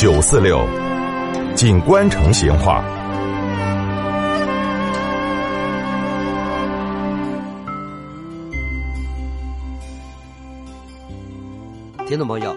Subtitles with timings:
[0.00, 0.66] 九四六，
[1.54, 2.82] 锦官城闲话。
[12.08, 12.56] 听众朋友，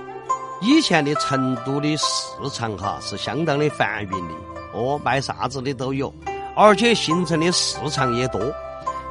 [0.62, 2.06] 以前的成都的市
[2.54, 4.34] 场哈是相当的繁荣的。
[4.72, 6.14] 哦，卖啥子的都有，
[6.56, 8.40] 而且形成的市场也多，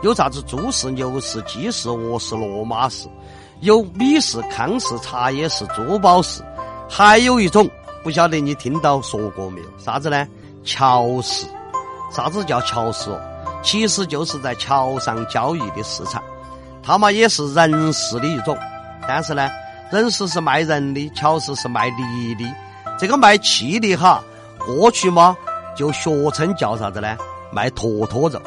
[0.03, 3.07] 有啥子猪市、牛市、鸡市、鹅市、骡马市，
[3.61, 6.43] 有米市、糠市、茶叶市、珠宝市，
[6.89, 7.69] 还有一种
[8.03, 9.67] 不晓得你听到说过没有？
[9.79, 10.27] 啥子呢？
[10.65, 11.47] 桥市。
[12.11, 13.21] 啥子叫桥市哦？
[13.63, 16.23] 其实就是在桥上交易的市场，
[16.83, 18.57] 它嘛也是人事的一种，
[19.07, 19.51] 但是呢。
[19.93, 22.51] 人事是卖人的，桥市是卖力的。
[22.99, 24.25] 这个卖气的哈，
[24.59, 25.37] 过去嘛
[25.77, 27.15] 就学称叫啥子呢？
[27.53, 28.41] 卖坨坨肉。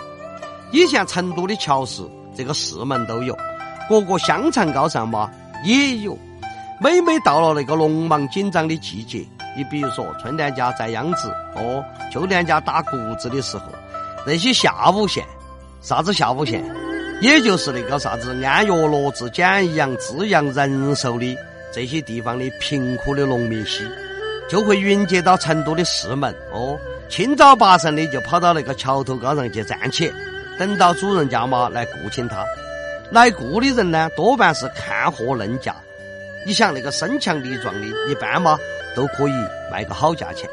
[0.72, 2.02] 以前成都的桥市，
[2.36, 3.38] 这个市门都有，
[3.88, 5.30] 各个香肠高上嘛
[5.64, 6.18] 也有。
[6.82, 9.24] 每每到了那个农忙紧张的季节，
[9.56, 13.64] 你比如说春天家摘秧子，哦，秋天家打谷子的时候，
[14.26, 15.24] 那些下午线，
[15.82, 16.64] 啥子下午线？
[17.22, 21.38] 也就是那个啥子安岳、罗子、简阳、资阳、仁寿的
[21.74, 23.86] 这些地方的贫苦的农民些，
[24.50, 30.12] 就会云集到成都的市门哦，清早八晨的就跑到那个桥头高上去站起，
[30.60, 32.44] 等到主人家嘛来雇请他。
[33.12, 35.74] 来雇的人呢，多半是看货论价。
[36.46, 38.60] 你想那个身强力壮的，一般嘛
[38.96, 39.34] 都可以
[39.72, 40.50] 卖个好价钱。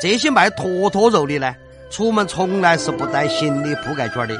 [0.00, 1.54] 这些卖坨坨肉的呢，
[1.90, 4.34] 出门从来是不带行李铺盖卷的。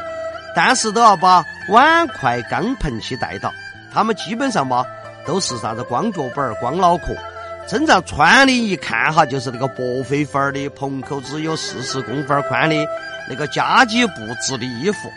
[0.54, 3.50] 但是都要把碗筷缸盆去带到，
[3.90, 4.84] 他们基本上嘛
[5.24, 7.14] 都是啥子光脚板儿、光脑壳，
[7.66, 12.76] 身上穿的一看哈就是那个薄飞帆儿的棚口只有四十公分宽的
[13.30, 15.10] 那个夹脊布织的衣服，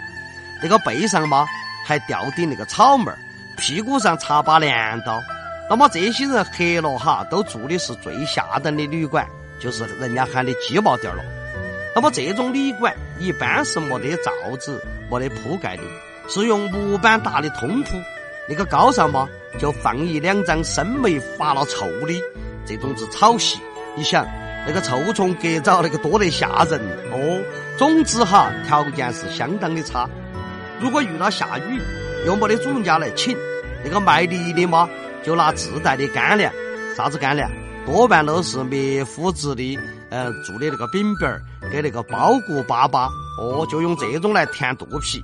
[0.63, 1.45] 那个背上嘛
[1.85, 3.11] 还吊顶那个草帽，
[3.57, 5.21] 屁股上插把镰刀。
[5.69, 9.27] 那么这些人黑了哈，都住的是最下等的旅馆，
[9.59, 11.23] 就是人家喊的鸡毛店了。
[11.95, 15.83] 那么这种旅馆一般是没得罩子、没得铺盖的，
[16.27, 17.98] 是用木板搭的通铺。
[18.48, 19.27] 那个高上嘛，
[19.58, 22.21] 就放一两张生霉发了臭的
[22.65, 23.59] 这种是草席。
[23.95, 24.27] 你想，
[24.67, 26.80] 那个臭虫隔着那个多得吓人
[27.11, 27.42] 哦。
[27.76, 30.08] 总之哈，条件是相当的差。
[30.80, 31.82] 如果遇到下雨，
[32.27, 33.36] 又没得主人家来请，
[33.83, 34.87] 那个卖梨的嘛，
[35.25, 36.53] 就拿自带的干粮。
[36.95, 37.49] 啥子干粮？
[37.86, 39.77] 多半都是灭肤质的。
[40.11, 41.41] 嗯，做的那个饼饼儿，
[41.71, 43.09] 给那个包谷粑粑，
[43.39, 45.23] 哦，就用这种来填肚皮。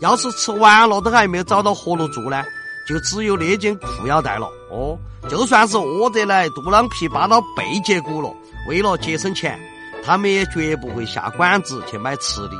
[0.00, 2.44] 要是吃完了都还没有找到活路做呢，
[2.86, 4.46] 就只有那件裤腰带了。
[4.70, 4.98] 哦，
[5.28, 8.30] 就算是饿得来，肚囊皮扒到背脊骨了，
[8.68, 9.58] 为了节省钱，
[10.04, 12.56] 他们也绝不会下馆子去买吃的。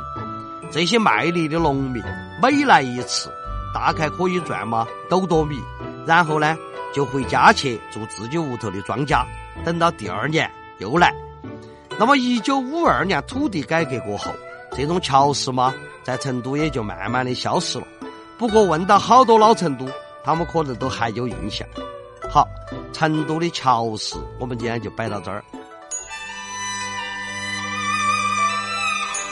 [0.71, 2.01] 这些卖力的农民，
[2.41, 3.29] 每来一次，
[3.73, 5.61] 大概可以赚嘛斗多米，
[6.07, 6.57] 然后呢，
[6.97, 9.23] 就回家去做自己屋头的庄稼，
[9.63, 10.49] 等到第二年
[10.79, 11.13] 又来。
[11.95, 14.33] 那么，一九五二年土地改革过后，
[14.75, 15.71] 这种桥市嘛，
[16.03, 17.85] 在成都也就慢慢的消失了。
[18.39, 19.87] 不过，问到好多老成都，
[20.23, 21.67] 他们可能都还有印象。
[22.31, 22.47] 好，
[22.91, 25.43] 成都的桥市，我们今天就摆到这儿。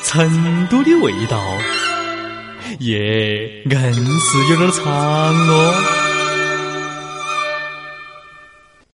[0.04, 1.42] 成都的味道，
[2.82, 6.05] 耶，硬是有点长哦。